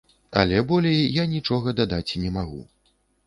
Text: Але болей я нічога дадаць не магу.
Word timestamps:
Але 0.43 0.61
болей 0.71 1.01
я 1.21 1.25
нічога 1.35 1.75
дадаць 1.81 2.17
не 2.25 2.33
магу. 2.41 2.61